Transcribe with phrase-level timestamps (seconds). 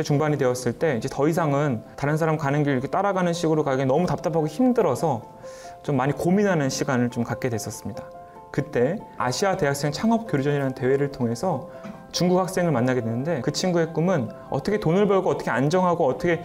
[0.00, 3.84] 20대 중반이 되었을 때 이제 더 이상은 다른 사람 가는 길 이렇게 따라가는 식으로 가기
[3.84, 5.22] 너무 답답하고 힘들어서
[5.82, 8.04] 좀 많이 고민하는 시간을 좀 갖게 됐었습니다.
[8.50, 11.70] 그때 아시아 대학생 창업 교류전이라는 대회를 통해서
[12.10, 16.42] 중국 학생을 만나게 됐는데 그 친구의 꿈은 어떻게 돈을 벌고 어떻게 안정하고 어떻게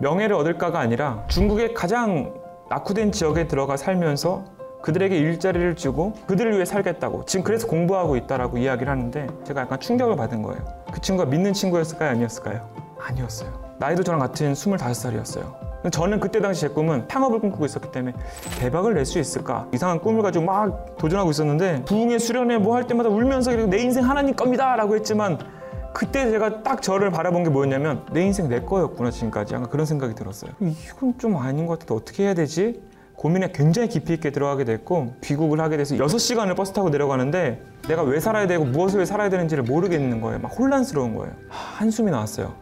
[0.00, 2.34] 명예를 얻을까가 아니라 중국의 가장
[2.70, 4.44] 낙후된 지역에 들어가 살면서
[4.82, 10.16] 그들에게 일자리를 주고 그들을 위해 살겠다고 지금 그래서 공부하고 있다라고 이야기를 하는데 제가 약간 충격을
[10.16, 10.64] 받은 거예요.
[10.92, 12.10] 그 친구가 믿는 친구였을까요?
[12.10, 12.81] 아니었을까요?
[13.06, 13.50] 아니었어요.
[13.78, 15.72] 나이도 저랑 같은 25살이었어요.
[15.90, 18.14] 저는 그때 당시 제 꿈은 창업을 꿈꾸고 있었기 때문에
[18.60, 23.08] 대박을 낼 수 있을까 이상한 꿈을 가지고 막 도전하고 있었는데 부흥회 수련회 뭐 할 때마다
[23.08, 25.38] 울면서 내 인생 하나님 겁니다 라고 했지만
[25.92, 30.14] 그때 제가 딱 저를 바라본 게 뭐였냐면 내 인생 내 거였구나 지금까지 약간 그런 생각이
[30.14, 32.80] 들었어요 이건 좀 아닌 것 같은데 어떻게 해야 되지?
[33.16, 38.20] 고민에 굉장히 깊이 있게 들어가게 됐고 귀국을 하게 돼서 6시간을 버스 타고 내려가는데 내가 왜
[38.20, 42.52] 살아야 되고 무엇을 왜 살아야 되는지를 모르겠는 거예요 막 혼란스러운 거예요 한숨이 나왔어요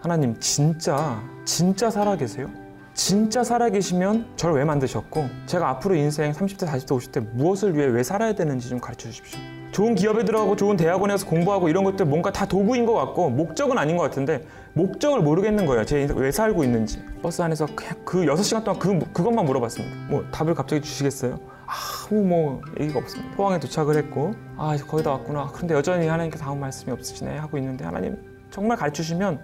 [0.00, 2.48] 하나님 진짜 진짜 살아계세요?
[2.94, 8.34] 진짜 살아계시면 저를 왜 만드셨고 제가 앞으로 인생 30대, 40대, 50대 무엇을 위해 왜 살아야
[8.34, 9.38] 되는지 좀 가르쳐 주십시오.
[9.72, 13.78] 좋은 기업에 들어가고 좋은 대학원에 가서 공부하고 이런 것들 뭔가 다 도구인 것 같고 목적은
[13.78, 15.84] 아닌 것 같은데 목적을 모르겠는 거예요.
[15.84, 17.02] 제 인생 왜 살고 있는지.
[17.22, 19.96] 버스 안에서 그냥 그 6시간 동안 그, 그것만 물어봤습니다.
[20.08, 21.38] 뭐 답을 갑자기 주시겠어요?
[21.66, 23.36] 아무 뭐 얘기가 없습니다.
[23.36, 25.50] 포항에 도착을 했고 아 거의 다 왔구나.
[25.52, 29.40] 그런데 여전히 하나님께 다음 말씀이 없으시네 하고 있는데 하나님 정말 가르치시면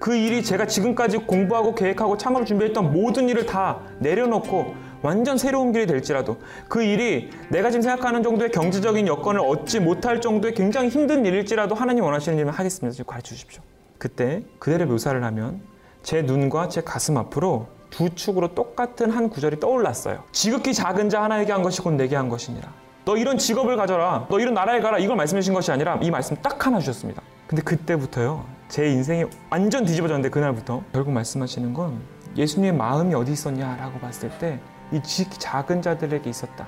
[0.00, 5.86] 그 일이 제가 지금까지 공부하고 계획하고 창업 준비했던 모든 일을 다 내려놓고 완전 새로운 길이
[5.86, 11.74] 될지라도 그 일이 내가 지금 생각하는 정도의 경제적인 여건을 얻지 못할 정도의 굉장히 힘든 일일지라도
[11.74, 12.92] 하나님 원하시는 일을 하겠습니다.
[12.92, 13.62] 지금 가르쳐 주십시오.
[13.98, 15.60] 그때 그대로 묘사를 하면
[16.02, 20.24] 제 눈과 제 가슴 앞으로 두 축으로 똑같은 한 구절이 떠올랐어요.
[20.32, 22.72] 지극히 작은 자 하나에게 한 것이 곧 내게 한 것이니라.
[23.04, 24.26] 너 이런 직업을 가져라.
[24.28, 24.98] 너 이런 나라에 가라.
[24.98, 27.22] 이걸 말씀해 주신 것이 아니라 이 말씀 딱 하나 주셨습니다.
[27.48, 28.44] 근데 그때부터요.
[28.68, 32.00] 제 인생이 완전 뒤집어졌는데 그날부터 결국 말씀하시는 건
[32.36, 34.60] 예수님의 마음이 어디 있었냐라고 봤을 때
[34.90, 36.66] 이 작은 자들에게 있었다.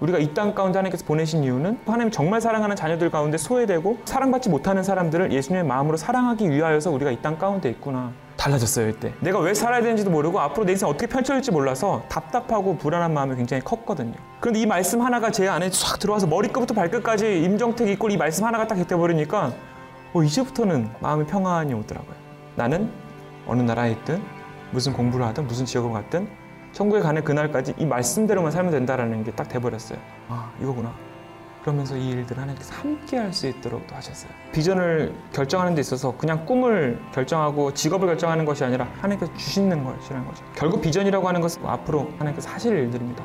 [0.00, 4.82] 우리가 이 땅 가운데 하나님께서 보내신 이유는 하나님 정말 사랑하는 자녀들 가운데 소외되고 사랑받지 못하는
[4.82, 8.12] 사람들을 예수님의 마음으로 사랑하기 위하여서 우리가 이 땅 가운데 있구나.
[8.36, 13.14] 달라졌어요 이때 내가 왜 살아야 되는지도 모르고 앞으로 내 인생 어떻게 펼쳐질지 몰라서 답답하고 불안한
[13.14, 18.12] 마음이 굉장히 컸거든요 그런데 이 말씀 하나가 제 안에 싹 들어와서 머리끝부터 발끝까지 임정택 이꼴
[18.12, 19.54] 이 말씀 하나가 딱 get해버리니까
[20.12, 22.14] 어, 이제부터는 마음의 평안이 오더라고요.
[22.56, 22.90] 나는
[23.46, 24.22] 어느 나라에 있든
[24.72, 26.28] 무슨 공부를 하든 무슨 지역으로 갔든
[26.72, 29.98] 천국에 가는 그날까지 이 말씀대로만 살면 된다라는 게 딱 돼버렸어요.
[30.28, 30.92] 아 이거구나.
[31.62, 34.30] 그러면서 이 일들을 하나님께서 함께 할 수 있도록 또 하셨어요.
[34.52, 40.44] 비전을 결정하는 데 있어서 그냥 꿈을 결정하고 직업을 결정하는 것이 아니라 하나님께서 주시는 것이라는 거죠.
[40.54, 43.24] 결국 비전이라고 하는 것은 앞으로 하나님께서 하실 일들입니다.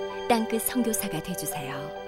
[0.31, 2.00] 땅끝 성교사가 되주세요